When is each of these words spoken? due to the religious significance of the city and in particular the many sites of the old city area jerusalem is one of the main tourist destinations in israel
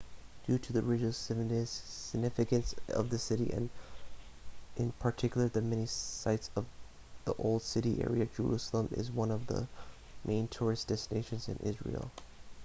due 0.47 0.57
to 0.57 0.73
the 0.73 0.81
religious 0.81 1.31
significance 1.95 2.73
of 2.87 3.11
the 3.11 3.19
city 3.19 3.51
and 3.53 3.69
in 4.75 4.91
particular 4.93 5.47
the 5.47 5.61
many 5.61 5.85
sites 5.85 6.49
of 6.55 6.65
the 7.25 7.35
old 7.35 7.61
city 7.61 8.01
area 8.03 8.25
jerusalem 8.35 8.89
is 8.93 9.11
one 9.11 9.29
of 9.29 9.45
the 9.45 9.67
main 10.25 10.47
tourist 10.47 10.87
destinations 10.87 11.47
in 11.47 11.57
israel 11.61 12.09